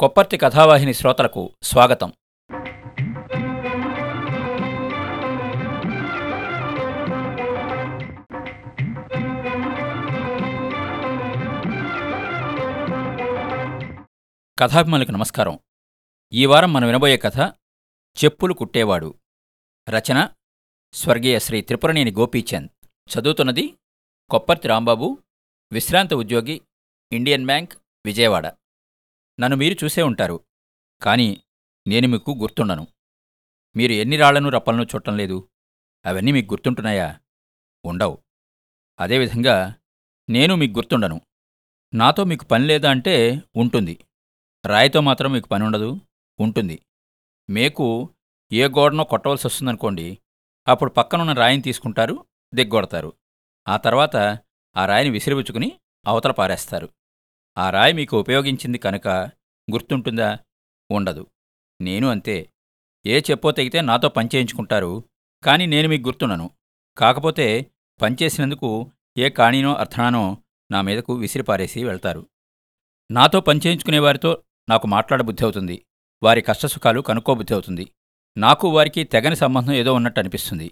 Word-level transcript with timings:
కొప్పర్తి 0.00 0.36
కథావాహిని 0.36 0.94
శ్రోతలకు 0.94 1.56
స్వాగతం. 1.62 2.12
కథాభిమానులకు 14.58 15.10
నమస్కారం. 15.10 15.58
ఈ 16.32 16.46
వారం 16.46 16.72
మనం 16.72 16.86
వినబోయే 16.86 17.16
కథ 17.16 17.38
చెప్పులు 18.24 18.54
కుట్టేవాడు. 18.54 19.14
రచన 19.88 20.28
స్వర్గీయ 20.92 21.38
శ్రీ 21.38 21.60
త్రిపురనేని 21.60 22.10
గోపీచంద్. 22.10 22.86
చదువుతున్నది 22.86 23.74
కొప్పర్తి 24.30 24.68
రాంబాబు 24.68 25.18
విశ్రాంత 25.72 26.14
ఉద్యోగి 26.14 26.60
ఇండియన్ 27.12 27.46
బ్యాంక్ 27.46 27.72
విజయవాడ. 28.06 28.59
నన్ను 29.40 29.56
మీరు 29.56 29.84
చూసే 29.84 30.02
ఉంటారు. 30.02 30.44
కానీ 31.02 31.42
నేను 31.86 32.08
మీకు 32.08 32.30
గుర్తుండను. 32.30 32.86
మీరు 33.76 33.92
ఎన్ని 33.92 34.16
రాళ్ళను 34.16 34.48
రప్పలను 34.48 34.82
చుట్టం 34.82 35.16
లేదు. 35.16 35.48
అవన్నీ 36.06 36.32
మీకు 36.32 36.54
గుర్తుంటున్నాయా? 36.54 37.20
ఉండవు. 37.84 38.18
అదేవిధంగా 39.00 39.74
నేను 40.30 40.54
మీకు 40.54 40.72
గుర్తుండను. 40.72 41.20
నాతో 41.94 42.24
మీకు 42.24 42.44
పని 42.44 42.66
లేదా 42.66 42.90
అంటే 42.90 43.42
ఉంటుంది. 43.56 44.04
రాయితో 44.66 45.00
మాత్రం 45.00 45.32
మీకు 45.32 45.48
పని 45.48 45.64
ఉండదు 45.64 46.00
ఉంటుంది. 46.40 46.82
మేకు 47.50 48.14
ఏ 48.52 48.68
గోడనో 48.68 49.04
కొట్టవలసి 49.04 49.46
వస్తుందనుకోండి 49.46 50.18
అప్పుడు 50.68 50.90
పక్కనున్న 50.90 51.32
రాయిని 51.32 51.62
తీసుకుంటారు 51.62 52.26
దిగ్గొడతారు. 52.54 53.12
ఆ 53.68 53.76
తర్వాత 53.76 54.16
ఆ 54.76 54.86
రాయిని 54.86 55.10
విసిరిపుచ్చుకుని 55.10 55.80
అవతల 56.06 56.30
పారేస్తారు. 56.30 56.88
ఆ 57.60 57.70
రాయి 57.70 57.92
మీకు 57.92 58.20
ఉపయోగించింది 58.20 58.78
కనుక 58.78 59.08
గుర్తుంటుందా? 59.72 60.38
ఉండదు. 60.90 61.26
నేను 61.80 62.08
అంతే. 62.08 62.50
ఏ 63.06 63.20
చెప్పో 63.30 63.50
తెగితే 63.50 63.80
నాతో 63.80 64.08
పనిచేయించుకుంటారు 64.08 65.04
కానీ 65.44 65.66
నేను 65.66 65.88
మీకు 65.88 66.08
గుర్తున్నాను 66.08 66.50
కాకపోతే 66.98 67.70
పనిచేసినందుకు 68.02 68.90
ఏ 69.18 69.28
కాణీనో 69.28 69.74
అర్థనానో 69.74 70.36
నా 70.70 70.80
మీదకు 70.80 71.12
విసిరిపారేసి 71.14 71.84
వెళ్తారు. 71.84 72.26
నాతో 73.10 73.40
పనిచేయించుకునేవారితో 73.40 74.42
నాకు 74.68 74.86
మాట్లాడబుద్ధి 74.86 75.44
అవుతుంది. 75.44 75.84
వారి 76.22 76.42
కష్టసుఖాలు 76.42 77.00
కనుక్కోబుద్ధి 77.00 77.54
అవుతుంది. 77.54 77.92
నాకు 78.36 78.68
వారికి 78.68 79.04
తెగని 79.04 79.36
సంబంధం 79.36 79.72
ఏదో 79.72 79.94
ఉన్నట్టు 79.94 80.20
అనిపిస్తుంది. 80.20 80.70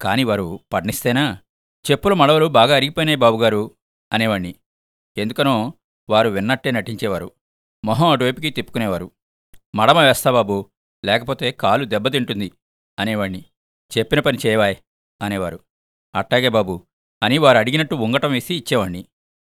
కాని 0.00 0.24
వారు 0.24 0.60
పట్నిస్తేనా 0.72 1.38
చెప్పుల 1.90 2.12
మడవలు 2.12 2.46
బాగా 2.46 2.76
అరిగిపోయినాయి 2.76 3.16
బాబుగారు 3.16 3.70
అనేవాణ్ణి. 4.12 4.54
ఎందుకనో 5.16 5.72
వారు 6.10 6.28
విన్నట్టే 6.28 6.70
నటించేవారు. 6.70 7.32
మొహం 7.84 8.08
అటువైపుకి 8.08 8.50
తిప్పుకునేవారు. 8.50 9.10
మడమ 9.74 9.98
వేస్తాబాబు 9.98 10.70
లేకపోతే 11.04 11.50
కాలు 11.50 11.84
దెబ్బతింటుంది 11.84 12.52
అనేవాణ్ణి. 12.98 13.44
చెప్పిన 13.98 14.20
పని 14.20 14.38
చేయవాయ్ 14.46 14.76
అనేవారు. 15.22 15.60
అట్టాగే 16.14 16.48
బాబు 16.48 16.86
అని 17.22 17.38
వారు 17.38 17.58
అడిగినట్టు 17.58 17.94
ఉంగటం 17.94 18.32
వేసి 18.32 18.54
ఇచ్చేవాణ్ణి. 18.54 19.06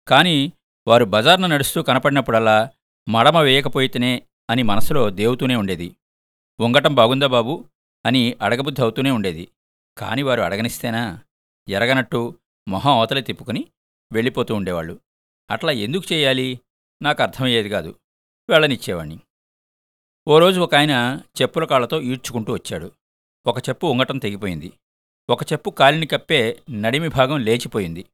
కాని 0.07 0.51
వారు 0.87 1.05
బజార్న 1.05 1.47
నడుస్తూ 1.47 1.81
కనపడినప్పుడల్లా 1.83 2.69
మడమ 3.09 3.39
వేయకపోయితేనే 3.39 4.23
అని 4.49 4.63
మనసులో 4.63 5.09
దేవుతూనే 5.09 5.55
ఉండేది. 5.55 5.95
ఉంగటం 6.59 6.95
బాగుందా 6.95 7.27
బాబు 7.27 7.65
అని 8.05 8.37
అడగబుద్ధి 8.41 8.81
అవుతూనే 8.81 9.11
ఉండేది. 9.11 9.47
కాని 9.97 10.23
వారు 10.23 10.41
అడగనిస్తేనా? 10.41 11.19
ఎరగనట్టు 11.69 12.39
మొహం 12.67 12.91
అవతలి 12.91 13.21
తిప్పుకుని 13.21 13.65
వెళ్ళిపోతూ 14.11 14.55
ఉండేవాళ్ళు. 14.55 14.99
అట్లా 15.49 15.72
ఎందుకు 15.72 16.13
చేయాలి? 16.13 16.59
నాకు 17.02 17.23
అర్థమయ్యేది 17.23 17.69
కాదు. 17.69 17.99
వెళ్ళనిచ్చేవాణ్ణి. 18.49 19.19
ఓ 20.27 20.39
రోజు 20.39 20.61
ఒక 20.61 20.75
ఆయన 20.75 21.22
చెప్పుల 21.41 21.66
కాళ్ళతో 21.66 22.02
ఈడ్చుకుంటూ 22.02 22.53
వచ్చాడు. 22.53 22.91
ఒక 23.45 23.69
చెప్పు 23.69 23.88
ఉంగటం 23.88 24.17
తెగిపోయింది. 24.17 24.73
ఒక 25.30 25.52
చెప్పు 25.52 25.69
కాలిని 25.69 26.05
కప్పే 26.05 26.64
నడిమి 26.71 27.08
భాగం 27.08 27.39
లేచిపోయింది. 27.39 28.05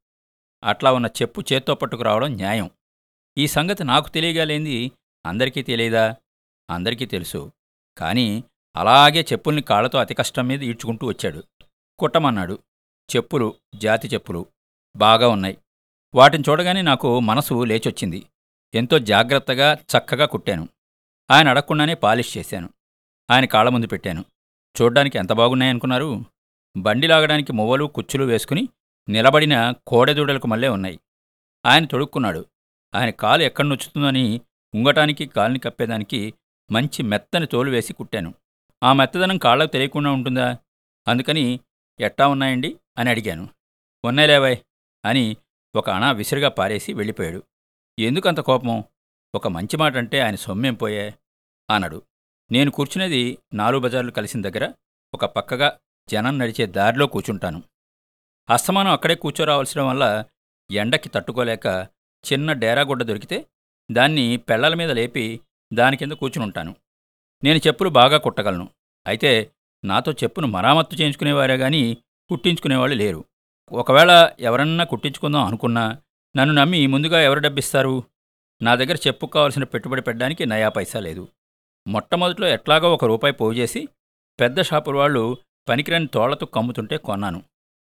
అట్లా 0.63 0.94
ఉన్న 0.94 1.06
చెప్పు 1.06 1.44
చేత్తో 1.53 1.75
పట్టుకురావడం 1.75 2.28
న్యాయం. 2.28 2.69
ఈ 3.38 3.47
సంగతి 3.47 3.84
నాకు 3.84 4.09
తెలియగాలేంది 4.09 4.91
అందరికీ 5.25 5.63
తెలియదా? 5.63 6.16
అందరికీ 6.69 7.06
తెలుసు. 7.06 7.51
కానీ 7.97 8.44
అలాగే 8.75 9.22
చెప్పుల్ని 9.22 9.61
కాళ్ళతో 9.61 10.00
అతి 10.00 10.13
కష్టం 10.13 10.47
మీద 10.47 10.63
ఈడ్చుకుంటూ 10.63 11.07
వచ్చాడు. 11.07 11.44
కుట్టమన్నాడు. 12.00 12.59
చెప్పులు 13.16 13.56
జాతి 13.75 14.07
చెప్పులు 14.07 14.46
బాగా 14.96 15.28
ఉన్నాయి. 15.28 15.57
వాటిని 16.16 16.44
చూడగానే 16.50 16.81
నాకు 16.81 17.20
మనసు 17.20 17.64
లేచొచ్చింది. 17.64 18.25
ఎంతో 18.74 19.00
జాగ్రత్తగా 19.00 19.74
చక్కగా 19.74 20.25
కుట్టాను. 20.25 20.70
ఆయన 21.31 21.50
అడగకుండానే 21.50 21.94
పాలిష్ 21.94 22.38
చేశాను. 22.38 22.70
ఆయన 23.31 23.46
కాళ్ళ 23.46 23.70
ముందు 23.70 23.88
పెట్టాను. 23.88 24.25
చూడ్డానికి 24.81 25.18
ఎంత 25.18 25.34
బాగున్నాయనుకున్నారు 25.34 26.25
బండి 26.78 27.08
లాగడానికి 27.08 27.53
మువ్వలు 27.53 27.86
కుచ్చులు 27.86 28.25
వేసుకుని 28.25 28.70
నిలబడిన 29.09 29.74
కోడెదూడలకు 29.88 30.47
మళ్ళే 30.47 30.68
ఉన్నాయి. 30.68 31.00
ఆయన 31.66 31.86
తొడుక్కున్నాడు. 31.86 32.46
ఆయన 32.96 33.09
కాలు 33.09 33.44
ఎక్కడ 33.44 33.66
నొచ్చుతుందని 33.66 34.41
ఉంగటానికి 34.76 35.26
కాలుని 35.26 35.59
కప్పేదానికి 35.59 36.34
మంచి 36.72 37.03
మెత్తని 37.03 37.46
తోలు 37.46 37.72
వేసి 37.72 37.94
కుట్టాను. 37.94 38.34
ఆ 38.84 38.94
మెత్తదనం 38.94 39.38
కాళ్ళకు 39.38 39.72
తెలియకుండా 39.72 40.12
ఉంటుందా? 40.12 40.58
అందుకని 41.08 41.59
ఎట్టా 42.00 42.28
ఉన్నాయండి? 42.28 42.78
అని 42.97 43.09
అడిగాను. 43.09 43.50
ఉన్నాయి 44.06 44.28
లేవాయ్ 44.30 44.58
అని 45.06 45.38
ఒక 45.75 45.90
అణా 45.90 46.12
విసిరిగా 46.12 46.50
పారేసి 46.50 46.94
వెళ్ళిపోయాడు. 46.94 47.44
ఎందుకంత 48.00 48.40
కోపం? 48.40 48.84
ఒక 49.35 49.47
మంచి 49.47 49.78
మాట 49.78 49.97
అంటే 49.97 50.19
ఆయన 50.19 50.35
సొమ్మేం 50.35 50.74
పోయే 50.74 51.13
అన్నాడు. 51.69 52.02
నేను 52.52 52.72
కూర్చునేది 52.72 53.38
నాలుగు 53.53 53.81
బజార్లు 53.81 54.12
కలిసిన 54.12 54.41
దగ్గర 54.41 54.74
ఒక 55.13 55.25
పక్కగా 55.25 55.79
జనం 56.09 56.40
నడిచే 56.40 56.66
దారిలో 56.66 57.08
కూర్చుంటాను. 57.08 57.63
అస్తమానం 58.50 58.91
అక్కడే 58.91 59.16
కూర్చోరావాల్సిన 59.16 59.81
వల్ల 59.81 60.25
ఎండకి 60.72 61.09
తట్టుకోలేక 61.09 61.88
చిన్న 62.34 62.53
డేరాగుడ్డ 62.53 63.03
దొరికితే 63.03 63.46
దాన్ని 63.91 64.38
పెళ్ళల 64.38 64.74
మీద 64.74 64.91
లేపి 64.91 65.41
దాని 65.74 65.97
కింద 65.97 66.12
కూర్చునుంటాను. 66.12 66.75
నేను 67.44 67.58
చెప్పులు 67.58 67.90
బాగా 67.90 68.18
కుట్టగలను. 68.18 68.69
అయితే 69.08 69.52
నాతో 69.85 70.12
చెప్పును 70.12 70.47
మరామత్తు 70.47 70.96
చేయించుకునేవారే 70.96 71.58
గాని 71.58 71.97
కుట్టించుకునేవాళ్ళు 72.29 72.96
లేరు. 72.96 73.25
ఒకవేళ 73.72 74.31
ఎవరన్నా 74.40 74.84
కుట్టించుకుందాం 74.84 75.44
అనుకున్నా 75.44 75.97
నన్ను 76.38 76.56
నమ్మి 76.56 76.88
ముందుగా 76.88 77.22
ఎవరు 77.22 77.40
డబ్బిస్తారు? 77.40 78.03
నా 78.62 78.75
దగ్గర 78.75 78.96
చెప్పు 78.96 79.25
కావాల్సిన 79.25 79.63
పెట్టుబడి 79.63 80.02
పెట్టడానికి 80.02 80.46
నయా 80.46 80.69
పైసా 80.69 81.00
లేదు. 81.00 81.28
మొట్టమొదట్లో 81.88 82.47
ఎట్లాగో 82.47 82.94
ఒక 82.94 83.06
రూపాయి 83.06 83.34
పోగు 83.34 83.53
చేసి 83.53 83.88
పెద్ద 84.40 84.62
షాపుల 84.62 84.96
వాళ్ళు 84.96 85.38
పనికిరాని 85.69 86.08
తోళ్ళతుక్కు 86.08 86.59
అమ్ముతుంటే 86.59 86.97
కొన్నాను. 86.97 87.44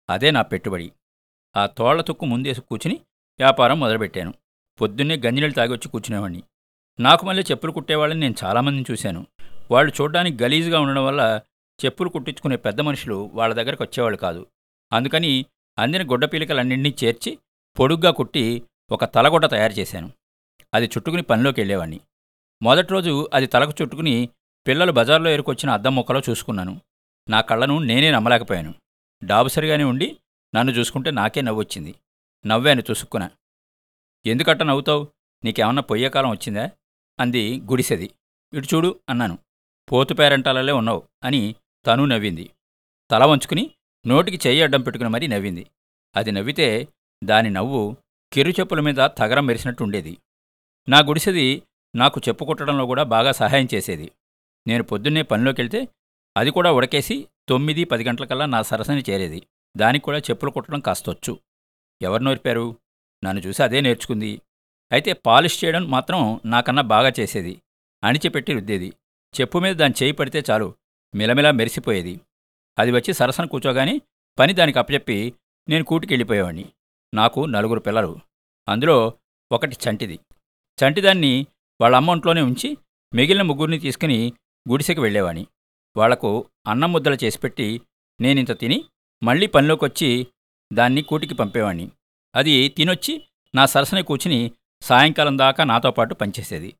అదే 0.09 0.31
నా 0.31 0.41
పెట్టుబడి. 0.41 0.91
ఆ 1.57 1.65
తోళ్ళ 1.65 2.01
తుక్కు 2.01 2.25
ముందేసి 2.25 2.61
కూర్చుని 2.61 2.95
వ్యాపారం 3.39 3.79
మొదలుపెట్టాను. 3.79 4.33
పొద్దున్నే 4.81 5.15
గంజినీళ్ళు 5.15 5.55
తాగి 5.55 5.71
వచ్చి 5.71 5.89
కూర్చునేవాడిని 5.89 6.43
నాకు 6.99 7.25
మళ్ళీ 7.25 7.43
చెప్పులు 7.43 7.71
కుట్టేవాళ్ళని 7.71 8.19
నేను 8.19 8.35
చాలామందిని 8.43 8.85
చూశాను. 8.91 9.27
వాళ్ళు 9.71 9.93
చూడడానికి 10.01 10.43
గలీజుగా 10.43 10.79
ఉండడం 10.79 11.05
వల్ల 11.05 11.41
చెప్పులు 11.85 12.09
కుట్టించుకునే 12.09 12.55
పెద్ద 12.55 12.81
మనుషులు 12.81 13.31
వాళ్ళ 13.33 13.53
దగ్గరకు 13.53 13.83
వచ్చేవాళ్ళు 13.83 14.17
కాదు. 14.17 14.47
అందుకని 14.93 15.45
అందిన 15.79 16.11
గుడ్డపీలికలన్నింటినీ 16.11 16.95
చేర్చి 17.03 17.39
పొడుగ్గా 17.79 18.11
కుట్టి 18.11 18.63
ఒక 18.91 19.05
తలగొడ్డ 19.05 19.45
తయారు 19.45 19.73
చేశాను. 19.73 20.11
అది 20.73 20.85
చుట్టుకుని 20.85 21.21
పనిలోకి 21.21 21.61
వెళ్ళేవాడిని 21.61 21.99
మొదటి 22.61 22.87
రోజు 22.87 23.29
అది 23.33 23.45
తలకు 23.45 23.73
చుట్టుకుని 23.81 24.29
పిల్లలు 24.67 24.91
బజార్లో 24.91 25.29
ఎరుకొచ్చిన 25.29 25.69
అద్దం 25.69 25.95
మొక్కలో 25.95 26.21
చూసుకున్నాను. 26.29 26.81
నా 27.29 27.41
కళ్ళను 27.41 27.79
నేనే 27.79 28.11
నమ్మలేకపోయాను. 28.11 28.73
డాబుసరిగానే 29.23 29.83
ఉండి 29.83 30.17
నన్ను 30.55 30.73
చూసుకుంటే 30.73 31.11
నాకే 31.11 31.41
నవ్వొచ్చింది. 31.41 31.95
నవ్వాను 32.45 32.81
తుసుక్కున. 32.81 33.29
ఎందుకట్ట 34.25 34.61
నవ్వుతావు? 34.61 35.07
నీకేమన్నా 35.43 35.81
పొయ్యే 35.81 36.09
కాలం 36.09 36.29
వచ్చిందా? 36.29 36.71
అంది 37.19 37.59
గుడిసెది. 37.59 38.11
ఇటు 38.53 38.75
చూడు 38.75 38.99
అన్నాను. 39.09 39.37
పోతు 39.91 40.13
పేరంటాలలే 40.13 40.71
ఉన్నావు 40.71 41.03
అని 41.23 41.55
తను 41.87 42.05
నవ్వింది. 42.05 42.49
తల 43.11 43.25
వంచుకుని 43.25 43.71
నోటికి 44.07 44.49
చెయ్యి 44.49 44.63
అడ్డం 44.63 44.81
పెట్టుకుని 44.81 45.09
మరీ 45.09 45.27
నవ్వింది. 45.27 45.67
అది 46.15 46.31
నవ్వితే 46.31 46.87
దాని 47.23 47.49
నవ్వు 47.49 47.97
కిరు 48.33 48.49
చెప్పుల 48.49 48.79
మీద 48.79 48.95
తగరం 48.95 49.45
మెరిసినట్టు 49.45 49.83
ఉండేది. 49.83 50.17
నా 50.89 50.99
గుడిసెది 50.99 51.63
నాకు 51.95 52.21
చెప్పు 52.27 52.45
కుట్టడంలో 52.45 52.85
కూడా 52.85 53.03
బాగా 53.03 53.31
సహాయం 53.31 53.67
చేసేది. 53.73 54.11
నేను 54.67 54.83
పొద్దున్నే 54.83 55.21
పనిలోకెళ్తే 55.21 55.87
అది 56.37 56.51
కూడా 56.51 56.71
ఉడకేసి 56.71 57.27
తొమ్మిది 57.49 57.83
పది 57.83 58.03
గంటలకల్లా 58.03 58.45
నా 58.45 58.61
సరసని 58.61 59.03
చేరేది. 59.09 59.47
దానికి 59.77 60.05
కూడా 60.05 60.17
చెప్పులు 60.17 60.51
కుట్టడం 60.51 60.79
కాస్తొచ్చు. 60.79 61.39
ఎవరు 62.01 62.23
నేర్పారు? 62.23 62.75
నన్ను 63.23 63.41
చూసి 63.47 63.63
అదే 63.63 63.81
నేర్చుకుంది. 63.81 64.41
అయితే 64.91 65.13
పాలిష్ 65.13 65.65
చేయడం 65.65 65.89
మాత్రం 65.89 66.41
నాకన్నా 66.45 66.81
బాగా 66.81 67.11
చేసేది. 67.19 67.61
అణిచిపెట్టి 68.03 68.53
రుద్దేది. 68.53 68.93
చెప్పు 69.41 69.59
మీద 69.59 69.75
దాని 69.75 69.93
చేయి 70.03 70.11
పడితే 70.11 70.43
చాలు. 70.51 70.75
మిలమిలా 71.15 71.51
మెరిసిపోయేది. 71.51 72.21
అది 72.79 72.91
వచ్చి 72.91 73.13
సరసన 73.13 73.45
కూర్చోగాని 73.45 74.01
పని 74.39 74.53
దానికి 74.53 74.79
అప్పచెప్పి 74.79 75.33
నేను 75.69 75.83
కూటికి 75.83 76.13
వెళ్ళిపోయేవాడిని 76.13 76.65
నాకు 77.13 77.45
నలుగురు 77.45 77.79
పిల్లలు. 77.79 78.19
అందులో 78.69 79.13
ఒకటి 79.51 79.75
చంటిది. 79.89 80.19
చంటిదాన్ని 80.79 81.47
వాళ్ళ 81.81 81.95
అమ్మ 81.95 82.11
ఒంట్లోనే 82.11 82.41
ఉంచి 82.41 82.77
మిగిలిన 83.13 83.41
ముగ్గురిని 83.41 83.79
తీసుకుని 83.79 84.33
గుడిసెకి 84.69 84.99
వెళ్ళేవాణి 84.99 85.47
వాళ్ళకు 85.97 86.49
అన్నం 86.67 86.91
ముద్దలు 86.91 87.17
చేసిపెట్టి 87.23 87.81
నేనింత 88.21 88.59
తిని 88.59 88.85
మళ్ళీ 89.23 89.47
పనిలోకి 89.47 89.85
వచ్చి 89.85 90.27
దాన్ని 90.73 91.01
కూటికి 91.01 91.33
పంపేవాణ్ణి. 91.33 91.91
అది 92.35 92.69
తినొచ్చి 92.69 93.27
నా 93.55 93.65
సరసన 93.65 93.99
కూర్చుని 93.99 94.51
సాయంకాలం 94.81 95.37
దాకా 95.37 95.63
నాతో 95.63 95.91
పాటు 95.91 96.13
పనిచేసేది. 96.13 96.75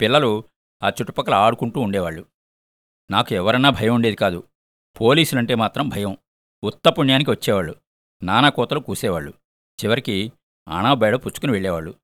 పిల్లలు 0.00 0.44
ఆ 0.82 0.88
చుట్టుపక్కల 0.88 1.34
ఆడుకుంటూ 1.34 1.80
ఉండేవాళ్ళు. 1.80 2.26
నాకు 3.10 3.34
ఎవరన్నా 3.34 3.70
భయం 3.70 3.94
ఉండేది 3.94 4.16
కాదు. 4.16 4.42
పోలీసులంటే 5.00 5.54
మాత్రం 5.54 5.88
భయం. 5.88 6.18
ఉత్త 6.64 6.88
పుణ్యానికి 6.88 7.30
వచ్చేవాళ్ళు. 7.30 7.74
నానా 8.22 8.48
కోతలు 8.48 8.80
కూసేవాళ్ళు. 8.80 9.30
చివరికి 9.84 10.32
ఆణాబేడ 10.68 11.16
పుచ్చుకుని 11.16 11.52
వెళ్ళేవాళ్ళు. 11.52 11.94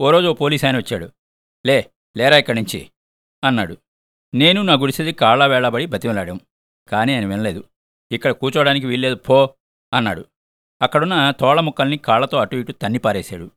ఓ 0.00 0.10
రోజు 0.10 0.26
ఓ 0.26 0.32
పోలీస్ 0.32 0.64
ఆయన 0.64 0.76
వచ్చాడు. 0.76 1.10
లే 1.66 1.90
లేరా 2.16 2.36
ఇక్కడి 2.36 2.60
నుంచి 2.60 2.90
అన్నాడు. 3.44 3.76
నేను 4.34 4.62
నా 4.62 4.74
గుడిసేది 4.74 5.12
కాళ్ళ 5.12 5.46
వేళబడి 5.46 5.86
బతిమలాడాం. 5.86 6.40
కానీ 6.88 7.14
ఆయన 7.14 7.26
వినలేదు. 7.26 7.64
ఇక్కడ 8.12 8.30
కూర్చోవడానికి 8.30 8.86
వీల్లేదు. 8.86 9.14
పో 9.14 9.54
అన్నాడు. 9.92 10.24
అక్కడున్న 10.82 11.30
తోళ 11.30 11.60
ముక్కల్ని 11.60 11.98
కాళ్ళతో 11.98 12.38
అటు 12.38 12.56
ఇటు 12.56 12.72
తన్ని 12.72 12.98
పారేశాడు. 12.98 13.50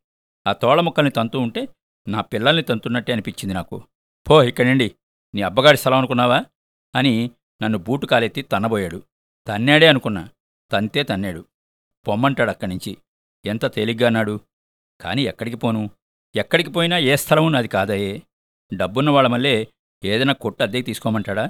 ఆ 0.48 0.54
తోళ 0.54 0.82
ముక్కల్ని 0.82 1.12
తంతూ 1.12 1.40
ఉంటే 1.40 1.68
నా 2.08 2.22
పిల్లల్ని 2.22 2.64
తంతున్నట్టే 2.64 3.14
అనిపించింది 3.14 3.54
నాకు. 3.54 3.84
పో 4.30 4.44
ఇక్కడి 4.44 4.70
నుండి 4.70 4.96
నీ 5.36 5.42
అబ్బగాడి 5.42 5.78
స్థలం 5.78 5.98
అనుకున్నావా? 5.98 6.46
అని 6.96 7.32
నన్ను 7.62 7.78
బూటు 7.78 8.06
కాలెత్తి 8.06 8.42
తన్నబోయాడు. 8.42 9.04
తన్నాడే 9.48 9.88
అనుకున్నా. 9.88 10.30
తంతే 10.72 11.04
తన్నాడు. 11.04 11.46
పొమ్మంటాడు 12.08 12.96
ఎంత 13.46 13.66
తేలిగ్గానాడు 13.66 14.40
కాని 15.02 15.22
ఎక్కడికి 15.22 15.58
పోను? 15.58 15.90
ఎక్కడికి 16.36 16.70
పోయినా 16.70 16.98
ఏ 16.98 17.16
స్థలము 17.16 17.50
నాది 17.50 17.68
కాదయే 17.68 18.22
డబ్బున్న 18.74 19.10
వాళ్ళ 19.10 19.28
మళ్ళీ 19.28 19.68
ఏదైనా 20.04 20.34
కొట్టు 20.34 20.64
అద్దెకి 20.64 20.86
తీసుకోమంటాడా? 20.86 21.50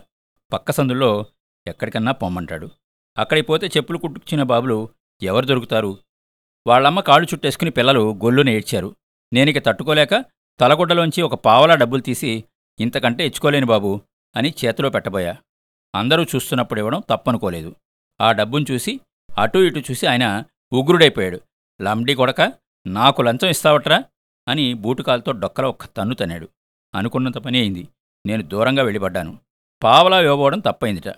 పక్క 0.53 0.71
సందుల్లో 0.71 1.25
ఎక్కడికన్నా 1.67 2.11
పొమ్మంటాడు. 2.11 2.69
అక్కడికి 3.17 3.47
పోతే 3.47 3.67
చెప్పులు 3.67 3.97
కుట్టుకుచ్చిన 3.97 4.43
బాబులు 4.43 4.89
ఎవరు 5.21 5.45
దొరుకుతారు? 5.45 5.97
వాళ్ళమ్మ 6.67 6.99
కాళ్ళు 6.99 7.27
చుట్టేసుకుని 7.33 7.71
పిల్లలు 7.71 8.13
గొల్లున 8.13 8.49
ఏడ్చారు. 8.49 8.95
నేనిక 9.33 9.65
తట్టుకోలేక 9.65 10.25
తలగుడ్డలోంచి 10.59 11.21
ఒక 11.21 11.35
పావలా 11.35 11.75
డబ్బులు 11.75 12.01
తీసి 12.01 12.43
ఇంతకంటే 12.79 13.25
ఇచ్చుకోలేను 13.25 13.65
బాబు 13.65 14.01
అని 14.35 14.53
చేతిలో 14.65 14.89
పెట్టబోయా. 14.89 15.37
అందరూ 15.95 16.23
చూస్తున్నప్పుడు 16.23 16.79
ఇవ్వడం 16.79 17.03
తప్పనుకోలేదు. 17.09 17.75
ఆ 18.21 18.31
డబ్బును 18.31 18.65
చూసి 18.71 18.99
అటూ 19.37 19.59
ఇటు 19.59 19.79
చూసి 19.79 20.07
ఆయన 20.07 20.43
ఉగ్రుడైపోయాడు. 20.73 21.41
లంబడి 21.81 22.15
కొడక 22.15 22.53
నాకు 22.87 23.21
లంచం 23.21 23.49
ఇస్తావట్రా? 23.49 24.03
అని 24.47 24.73
బూటుకాలతో 24.73 25.31
డొక్కలో 25.31 25.69
ఒక్క 25.69 25.85
తన్ను 25.85 26.15
తన్నాడు. 26.15 26.49
అనుకున్నంత 26.95 27.37
పని 27.37 27.59
అయింది. 27.59 27.87
నేను 28.25 28.43
దూరంగా 28.43 28.83
వెళ్ళిపడ్డాను. 28.83 29.39
పావలా 29.83 30.21
ఇవ్వబోవడం 30.21 30.59
తప్పైందిట. 30.59 31.13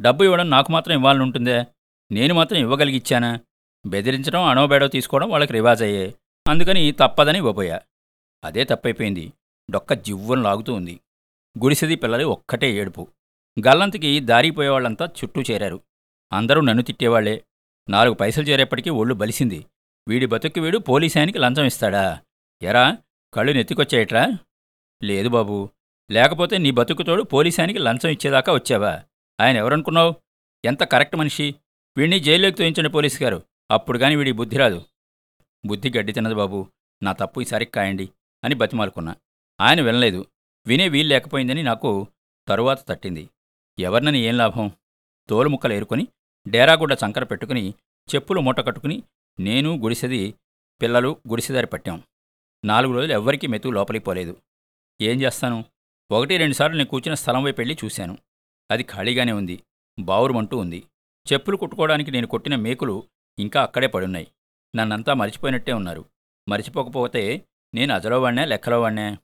డబ్బు 0.00 0.24
ఇవ్వడం 0.24 0.50
నాకు 0.50 0.72
మాత్రం 0.72 0.94
ఇవ్వాలని 0.94 1.22
ఉంటుందే 1.22 1.66
నేను 2.12 2.34
మాత్రం 2.34 2.58
ఇవ్వగలిగిచ్చానా? 2.58 3.40
బెదిరించడం 3.86 4.42
అణోబేడో 4.42 4.88
తీసుకోవడం 4.88 5.30
వాళ్ళకి 5.30 5.52
రివాజ్ 5.52 5.82
అయ్యే 5.82 6.14
అందుకని 6.48 6.92
తప్పదని 6.92 7.38
ఇవ్వబోయా. 7.38 7.80
అదే 8.44 8.64
తప్పైపోయింది. 8.64 9.32
డొక్క 9.70 9.92
జివ్వను 9.92 10.42
లాగుతూ 10.42 10.74
ఉంది. 10.74 11.00
గుడిసెది 11.64 11.94
పిల్లలు 11.96 12.24
ఒక్కటే 12.24 12.72
ఏడుపు. 12.72 13.08
గల్లంతకి 13.66 14.20
దారిపోయేవాళ్ళంతా 14.20 15.06
చుట్టూ 15.06 15.42
చేరారు. 15.42 15.80
అందరూ 16.32 16.60
నన్ను 16.60 16.82
తిట్టేవాళ్ళే 16.82 17.44
నాలుగు 17.88 18.14
పైసలు 18.14 18.44
చేరేప్పటికీ 18.44 18.90
ఒళ్ళు 18.90 19.14
బలిసింది. 19.14 19.66
వీడి 20.08 20.26
బతుక్కి 20.26 20.60
వీడు 20.60 20.78
పోలీసానికి 20.78 21.38
లంచం 21.38 21.64
ఇస్తాడా? 21.64 22.20
ఎరా 22.62 22.98
కళ్ళు 23.34 23.52
నెత్తికొచ్చాయట్రా 23.52 24.26
లేదు 25.02 25.28
బాబు. 25.28 25.68
లేకపోతే 26.10 26.58
నీ 26.58 26.70
బతుకుతోడు 26.70 27.22
పోలీసానికి 27.22 27.78
లంచం 27.78 28.08
ఇచ్చేదాకా 28.08 28.52
వచ్చావా? 28.52 29.02
ఆయన 29.40 29.56
ఎవరనుకున్నావు? 29.56 30.14
ఎంత 30.64 30.82
కరెక్ట్ 30.82 31.16
మనిషి. 31.16 31.54
వీడిని 31.96 32.20
జైల్లోకి 32.20 32.56
తోయించండి 32.56 32.90
పోలీసు 32.90 33.22
గారు. 33.22 33.42
అప్పుడు 33.70 33.98
కానీ 33.98 34.16
వీడి 34.16 34.32
బుద్ధి 34.32 34.56
రాదు. 34.56 34.84
బుద్ధి 35.66 35.90
గడ్డి 35.90 36.12
తినదు 36.12 36.34
బాబు. 36.34 36.66
నా 37.02 37.12
తప్పు 37.12 37.40
ఈసారి 37.40 37.64
కాయండి 37.64 38.08
అని 38.44 38.54
బతిమాలుకున్నా. 38.54 39.16
ఆయన 39.60 39.80
వినలేదు. 39.80 40.26
వినే 40.66 40.88
వీలు 40.88 41.08
లేకపోయిందని 41.08 41.62
నాకు 41.62 42.06
తరువాత 42.48 42.88
తట్టింది. 42.88 43.28
ఎవరినని 43.78 44.18
ఏం 44.18 44.36
లాభం? 44.36 44.70
తోలు 45.28 45.48
ముక్కలు 45.48 45.72
ఏరుకొని 45.72 46.06
డేరాగుడ్డ 46.48 46.92
చంకర 46.92 47.24
పెట్టుకుని 47.24 47.74
చెప్పులు 48.14 48.40
మూట 48.40 48.60
కట్టుకుని 48.60 49.02
నేను 49.40 49.76
గుడిసెది 49.76 50.34
పిల్లలు 50.82 51.16
గుడిసెదారి 51.28 51.66
పట్టాం. 51.66 52.02
నాలుగు 52.64 52.92
రోజులు 52.92 53.12
ఎవ్వరికీ 53.12 53.46
మెతుకు 53.46 53.72
లోపలికి 53.72 54.04
పోలేదు. 54.04 54.36
ఏం 55.00 55.22
చేస్తాను? 55.22 55.64
ఒకటి 56.10 56.36
రెండుసార్లు 56.36 56.76
నేను 56.76 56.88
కూర్చున్న 56.88 57.14
స్థలం 57.14 57.42
వైపు 57.42 57.60
వెళ్ళి 57.60 57.78
చూశాను. 57.84 58.18
అది 58.70 58.82
ఖాళీగానే 58.82 59.32
ఉంది. 59.32 59.62
బావురుమంటూ 59.98 60.58
ఉంది. 60.58 60.86
చెప్పులు 61.32 61.56
కుట్టుకోవడానికి 61.56 62.10
నేను 62.10 62.26
కొట్టిన 62.26 62.56
మేకులు 62.56 63.08
ఇంకా 63.38 63.62
అక్కడే 63.62 63.86
పడున్నాయి. 63.86 64.28
నన్నంతా 64.76 65.14
మరిచిపోయినట్టే 65.14 65.72
ఉన్నారు. 65.72 66.04
మరిచిపోకపోతే 66.48 67.48
నేను 67.74 67.94
అజలో 67.94 68.20
వాడినా 68.20 68.44
లెక్కలో 68.44 68.80
వాడినా 68.80 69.18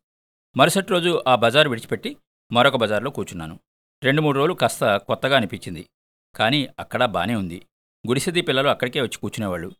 మరుసటి 0.56 0.88
రోజు 0.88 1.24
ఆ 1.28 1.34
బజారు 1.34 1.68
విడిచిపెట్టి 1.68 2.16
మరొక 2.52 2.76
బజార్లో 2.76 3.10
కూర్చున్నాను. 3.10 3.60
రెండు 4.04 4.22
మూడు 4.22 4.38
రోజులు 4.38 4.54
కాస్త 4.54 4.96
కొత్తగా 4.96 5.36
అనిపించింది. 5.36 5.86
కానీ 6.34 6.68
అక్కడ 6.78 7.04
బానే 7.04 7.34
ఉంది. 7.34 7.66
గుడిసెది 8.08 8.40
పిల్లలు 8.40 8.68
అక్కడికే 8.68 9.00
వచ్చి 9.00 9.18
కూర్చునేవాళ్ళు. 9.18 9.72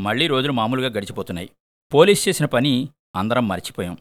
మళ్ళీ 0.00 0.26
రోజులు 0.26 0.52
మామూలుగా 0.52 0.88
గడిచిపోతున్నాయి. 0.88 1.50
పోలీస్ 1.94 2.28
చేసిన 2.28 2.46
పని 2.46 2.88
అందరం 3.16 3.48
మర్చిపోయాం. 3.48 3.98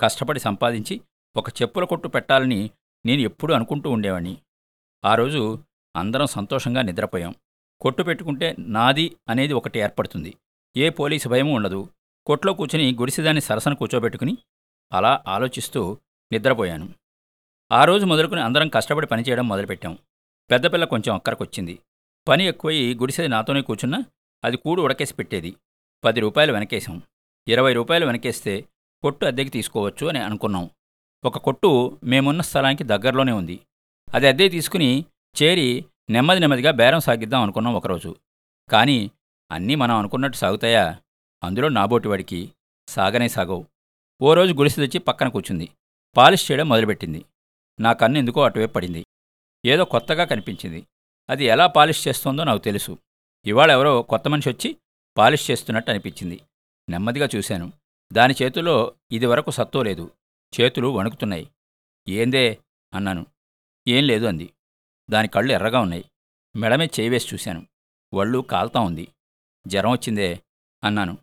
కష్టపడి 0.00 0.40
సంపాదించి 0.40 1.00
ఒక 1.36 1.48
చెప్పుల 1.62 1.84
కొట్టు 1.84 2.08
పెట్టాలని 2.08 2.70
నేను 3.06 3.20
ఎప్పుడూ 3.20 3.54
అనుకుంటూ 3.54 3.90
ఉండేవాణ్ణి. 3.90 4.38
ఆ 5.04 5.14
రోజు 5.14 5.64
అందరం 5.96 6.26
సంతోషంగా 6.26 6.82
నిద్రపోయాం. 6.82 7.34
కొట్టు 7.80 8.02
పెట్టుకుంటే 8.02 8.56
నాది 8.58 9.16
అనేది 9.28 9.52
ఒకటి 9.52 9.78
ఏర్పడుతుంది. 9.78 10.34
ఏ 10.76 10.88
పోలీసు 10.88 11.28
భయము 11.28 11.54
ఉండదు. 11.54 11.88
కొట్లో 12.26 12.54
కూర్చుని 12.54 12.94
గుడిసెదాన్ని 12.94 13.40
సరసన 13.40 13.72
కూర్చోబెట్టుకుని 13.72 14.38
అలా 14.92 15.24
ఆలోచిస్తూ 15.28 15.98
నిద్రపోయాను. 16.32 16.88
ఆ 17.72 17.84
రోజు 17.84 18.06
మొదలుకుని 18.06 18.40
అందరం 18.40 18.68
కష్టపడి 18.68 19.06
పనిచేయడం 19.06 19.48
మొదలుపెట్టాం. 19.48 19.98
పెద్దపిల్ల 20.50 20.84
కొంచెం 20.84 21.14
అక్కరకొచ్చింది. 21.14 21.78
పని 22.28 22.46
ఎక్కువయి 22.46 22.94
గుడిసెది 22.94 23.28
నాతోనే 23.28 23.60
కూర్చున్నా 23.60 24.04
అది 24.44 24.56
కూడు 24.56 24.82
ఉడకేసి 24.82 25.14
పెట్టేది. 25.14 25.54
పది 26.04 26.20
రూపాయలు 26.20 26.52
వెనకేసాం 26.52 27.02
ఇరవై 27.48 27.72
రూపాయలు 27.72 28.06
వెనకేస్తే 28.06 28.60
కొట్టు 29.02 29.26
అద్దెకి 29.26 29.50
తీసుకోవచ్చు 29.50 30.06
అని 30.06 30.18
అనుకున్నాం. 30.18 30.70
ఒక 31.24 31.38
కొట్టు 31.38 31.98
మేమున్న 32.04 32.40
స్థలానికి 32.40 32.84
దగ్గరలోనే 32.84 33.32
ఉంది. 33.32 33.60
అది 34.14 34.28
అద్దెకి 34.28 34.48
తీసుకుని 34.48 35.04
చేరి 35.42 35.84
నెమ్మది 36.10 36.40
నెమ్మదిగా 36.40 36.70
బేరం 36.70 37.00
సాగిద్దాం 37.00 37.42
అనుకున్నాం 37.42 37.74
ఒకరోజు. 37.74 38.16
కానీ 38.68 39.10
అన్నీ 39.50 39.74
మనం 39.74 39.96
అనుకున్నట్టు 39.96 40.38
సాగుతాయా? 40.38 40.98
అందులో 41.44 41.68
నాబోటివాడికి 41.68 42.52
సాగనే 42.88 43.28
సాగవు. 43.28 43.66
ఓ 44.22 44.34
రోజు 44.34 44.52
గుడిసి 44.52 44.76
తెచ్చి 44.76 44.98
పక్కన 44.98 45.28
కూర్చుంది. 45.28 45.68
పాలిష్ 46.16 46.50
చేయడం 46.50 46.68
మొదలుపెట్టింది. 46.68 47.24
నా 47.80 47.92
కన్ను 47.92 48.18
ఎందుకో 48.18 48.42
అటువైపు 48.42 48.72
పడింది. 48.72 49.06
ఏదో 49.66 49.84
కొత్తగా 49.84 50.24
కనిపించింది. 50.24 50.86
అది 51.30 51.44
ఎలా 51.44 51.66
పాలిష్ 51.66 52.08
చేస్తోందో 52.08 52.44
నాకు 52.44 52.58
తెలుసు. 52.58 52.98
ఇవాళ 53.46 53.70
ఎవరో 53.70 54.02
కొత్త 54.02 54.28
మనిషి 54.28 54.50
వచ్చి 54.50 54.76
పాలిష్ 55.18 55.50
చేస్తున్నట్టు 55.50 55.90
అనిపించింది. 55.90 56.40
నెమ్మదిగా 56.88 57.28
చూశాను. 57.36 57.72
దాని 58.12 58.34
చేతుల్లో 58.42 58.94
ఇదివరకు 59.12 59.50
సత్తో 59.50 59.82
లేదు. 59.82 60.10
చేతులు 60.60 60.88
వణుకుతున్నాయి. 60.88 61.50
ఏందే? 62.08 62.58
అన్నాను. 62.94 63.26
ఏం 63.88 64.04
లేదు 64.04 64.24
అంది. 64.24 64.54
దాని 65.10 65.28
కళ్ళు 65.28 65.52
ఎర్రగా 65.52 65.80
ఉన్నాయి. 65.80 66.04
మెడమే 66.56 66.86
చేయివేసి 66.86 67.34
చూశాను. 67.34 67.66
ఒళ్ళు 68.14 68.38
కాల్తా 68.38 68.80
ఉంది. 68.80 69.08
జ్వరం 69.66 69.90
వచ్చిందే? 69.90 70.42
అన్నాను. 70.84 71.18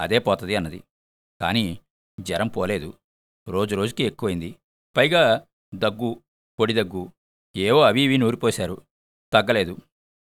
అదే 0.00 0.18
పోతది 0.18 0.56
అన్నది. 0.56 0.82
కానీ 1.40 1.78
జ్వరం 2.20 2.48
పోలేదు. 2.48 2.94
రోజు 3.48 3.76
రోజుకి 3.76 4.04
ఎక్కువైంది. 4.04 4.56
పైగా 4.96 5.46
దగ్గు 5.78 6.22
పొడి 6.60 6.74
దగ్గు 6.74 7.12
ఏవో 7.56 7.80
అవి 7.80 8.02
ఇవి 8.02 8.18
నూరిపోశారు. 8.18 8.86
తగ్గలేదు. 9.32 9.78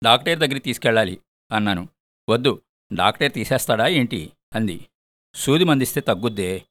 డాక్టర్ 0.05 0.39
దగ్గరికి 0.39 0.65
తీసుకెళ్ళాలి 0.65 1.21
అన్నాను. 1.53 1.89
వద్దు 2.29 2.63
డాక్టర్ 2.93 3.33
తీసేస్తాడా 3.33 3.87
ఏంటి? 3.87 4.33
అంది. 4.55 4.87
సూది 5.35 5.65
మందిస్తే 5.65 6.01
తగ్గుద్దే 6.01 6.67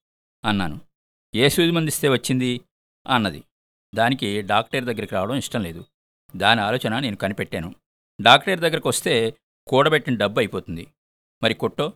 అన్నాను. 0.46 0.82
ఏ 1.36 1.50
సూది 1.50 1.72
మందిస్తే 1.72 2.10
వచ్చింది? 2.10 2.62
అన్నది. 3.08 3.44
దానికి 3.96 4.42
డాక్టర్ 4.42 4.84
దగ్గరికి 4.84 5.16
రావడం 5.16 5.36
ఇష్టం 5.36 5.64
లేదు. 5.64 5.86
దాని 6.36 6.62
ఆలోచన 6.62 7.00
నేను 7.00 7.16
కనిపెట్టాను. 7.16 7.76
డాక్టర్ 8.22 8.60
దగ్గరకు 8.60 8.90
వస్తే 8.90 9.38
కూడబెట్టిన 9.68 10.16
డబ్బు 10.18 10.40
అయిపోతుంది. 10.40 10.88
మరి 11.44 11.54
కొట్టో. 11.54 11.94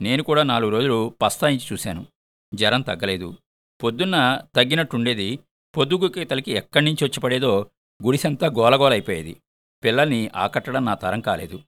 నేను 0.00 0.22
కూడా 0.22 0.42
నాలుగు 0.42 0.70
రోజులు 0.70 1.14
పస్తాయించి 1.22 1.66
చూశాను. 1.72 2.06
జ్వరం 2.54 2.80
తగ్గలేదు. 2.80 3.36
పొద్దున్న 3.82 4.40
తగ్గినట్టుండేది 4.56 5.38
పొద్దుగుకి 5.76 6.24
తలకి 6.24 6.52
ఎక్కడి 6.52 6.84
నుంచి 6.84 7.04
వచ్చి 7.04 7.20
పడేదో 7.20 7.70
గుడిసంతా 8.04 8.46
గోలగోలైపోయేది. 8.46 9.36
పిల్లల్ని 9.84 10.30
ఆకట్టడం 10.36 10.84
నా 10.84 10.94
తరం 10.94 11.20
కాలేదు. 11.20 11.60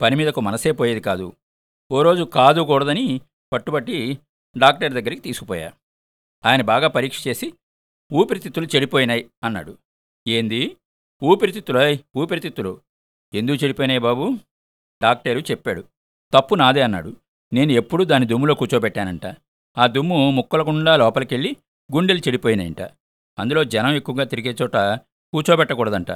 పని 0.00 0.16
మీదకు 0.16 0.40
మనసే 0.40 0.72
పోయేది 0.72 1.00
కాదు. 1.00 1.32
ఓ 1.92 2.02
రోజు 2.02 2.22
కాదు 2.22 2.60
కూడదని 2.60 3.20
పట్టుబట్టి 3.52 4.18
డాక్టర్ 4.58 4.92
దగ్గరికి 4.92 5.20
తీసుకుపోయా. 5.20 5.72
ఆయన 6.44 6.62
బాగా 6.62 6.88
పరీక్ష 6.88 7.28
చేసి 7.28 7.52
ఊపిరితిత్తులు 8.12 8.66
చెడిపోయినాయి 8.66 9.30
అన్నాడు. 9.44 9.78
ఏంది? 10.28 10.76
ఊపిరితిత్తులాయ్ 11.24 11.98
ఊపిరితిత్తులు. 12.16 12.80
ఎందుకు 13.34 13.64
చెడిపోయినాయి 13.64 14.00
బాబు? 14.00 14.36
డాక్టరు 15.02 15.38
చెప్పాడు. 15.38 15.84
తప్పు 16.34 16.54
నాదే 16.54 16.82
అన్నాడు. 16.82 17.16
నేను 17.52 17.72
ఎప్పుడూ 17.72 18.04
దాని 18.04 18.26
దుమ్ములో 18.26 18.54
కూర్చోబెట్టానంట. 18.54 19.26
ఆ 19.78 19.86
దుమ్ము 19.86 20.30
ముక్కలకుండా 20.30 20.96
లోపలికెళ్ళి 20.96 21.56
గుండెలు 21.94 22.18
చెడిపోయినాయంట. 22.18 22.80
అందులో 23.38 23.64
జనం 23.64 23.90
ఎక్కువగా 23.90 24.24
తిరిగే 24.24 24.56
చోట 24.62 24.76
కూర్చోబెట్టకూడదంట. 25.32 26.10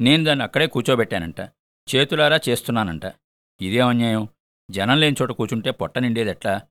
నేను 0.00 0.24
దాన్ని 0.24 0.42
అక్కడే 0.44 0.66
కూర్చోబెట్టానంట. 0.66 1.40
చేతులారా 1.88 2.40
చేస్తున్నానంట. 2.48 3.04
ఇదేం 3.60 3.88
అన్యాయం. 3.88 4.28
జనం 4.70 4.98
లేని 4.98 5.16
చోట 5.22 5.30
కూర్చుంటే 5.30 5.70
పొట్ట 5.70 5.98
నిండేది 5.98 6.30
ఎట్లా 6.30 6.62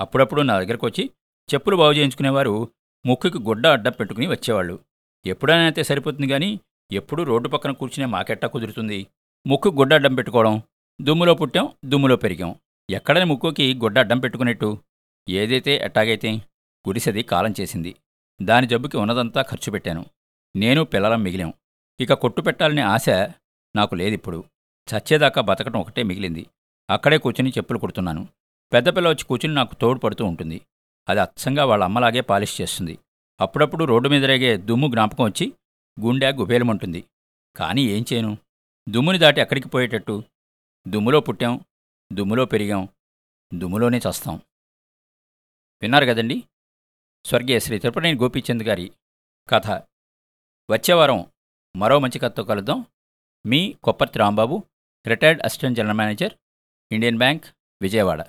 అప్పుడప్పుడు 0.00 0.42
నా 0.42 0.60
దగ్గరకు 0.60 0.86
వచ్చి 0.86 1.10
చెప్పులు 1.54 1.76
బాగు 1.76 1.92
చేయించుకునేవారు 1.92 2.68
ముక్కుకి 3.06 3.38
గుడ్డ 3.38 3.66
అడ్డం 3.66 3.92
పెట్టుకుని 3.92 4.26
వచ్చేవాళ్ళు. 4.26 4.78
ఎప్పుడైనా 5.26 5.62
అయితే 5.62 5.82
సరిపోతుంది 5.82 6.28
కానీ 6.28 6.60
ఎప్పుడూ 6.92 7.24
రోడ్డు 7.24 7.48
పక్కన 7.48 7.70
కూర్చునే 7.70 8.06
మాకెట్టా 8.06 8.48
కుదురుతుంది? 8.48 9.06
ముక్కు 9.46 9.68
గుడ్డ 9.68 9.94
అడ్డం 9.94 10.14
పెట్టుకోవడం. 10.14 10.62
దుమ్ములో 11.02 11.34
పుట్టాం 11.34 11.72
దుమ్ములో 11.84 12.16
పెరిగాం. 12.16 12.54
ఎక్కడని 12.90 13.24
ముక్కుకి 13.24 13.74
గుడ్డ 13.74 13.98
అడ్డం 13.98 14.18
పెట్టుకునేట్టు? 14.18 14.78
ఏదైతే 15.28 15.76
ఎట్టాగైతే 15.84 16.32
గుడిసెది 16.88 17.22
కాలం 17.22 17.54
చేసింది. 17.60 17.94
దాని 18.42 18.66
జబ్బుకి 18.66 18.96
ఉన్నదంతా 18.96 19.42
ఖర్చు 19.42 19.72
పెట్టాను. 19.72 20.04
నేను 20.56 20.84
పిల్లలం 20.84 21.22
మిగిలాం. 21.22 21.54
ఇక 22.00 22.12
కొట్టు 22.12 22.40
పెట్టాలనే 22.40 22.82
ఆశ 22.82 23.08
నాకు 23.76 23.94
లేదిప్పుడు. 23.94 24.44
చచ్చేదాకా 24.94 25.42
బతకటం 25.42 25.80
ఒకటే 25.80 26.02
మిగిలింది. 26.02 26.46
అక్కడే 26.90 27.18
కూర్చుని 27.18 27.50
చెప్పులు 27.50 27.78
కుడుతున్నాను. 27.78 28.28
పెద్ద 28.72 28.96
పిల్ల 28.96 29.08
వచ్చి 29.08 29.24
కూర్చుని 29.24 29.54
నాకు 29.54 29.74
తోడ్పడుతూ 29.74 30.24
ఉంటుంది. 30.24 30.60
అది 31.08 31.20
అచ్చంగా 31.20 31.64
వాళ్ళ 31.64 31.84
అమ్మలాగే 31.84 32.20
పాలిష్ 32.20 32.60
చేస్తుంది. 32.60 32.98
అప్పుడప్పుడు 33.40 33.84
రోడ్డు 33.84 34.08
మీద 34.08 34.24
రేగే 34.24 34.56
దుమ్ము 34.56 34.88
జ్ఞాపకం 34.88 35.24
వచ్చి 35.24 35.52
గుండె 36.00 36.32
గుబేలమంటుంది. 36.32 37.04
కానీ 37.56 37.82
ఏం 37.82 38.04
చేయను? 38.12 38.38
దుమ్ముని 38.88 39.18
దాటి 39.18 39.40
ఎక్కడికి 39.40 39.68
పోయేటట్టు? 39.68 40.22
దుమ్ములో 40.88 41.20
పుట్టాం. 41.20 41.60
దుమ్ములో 42.12 42.44
పెరిగాం. 42.44 42.88
దుమ్ములోనే 43.54 43.98
చస్తాం. 43.98 44.40
విన్నారు 45.82 46.06
కదండి? 46.06 46.42
స్వర్గీయ 47.24 47.58
శ్రీ 47.58 47.78
తిరుపతిని 47.78 48.14
గోపీచంద్ 48.14 48.62
గారి 48.62 48.92
కథ. 49.48 49.70
వచ్చేవారం 50.70 51.32
మరో 51.76 51.98
మంచి 51.98 52.18
కథతో 52.18 52.44
కలుద్దాం. 52.44 52.86
మీ 53.46 53.72
Kopparthi 53.72 54.18
Rambabu 54.18 54.62
retired 55.06 55.42
assistant 55.42 55.78
general 55.78 55.96
manager 55.96 56.34
Indian 56.92 57.18
Bank 57.18 57.44
Vijayawada. 57.82 58.20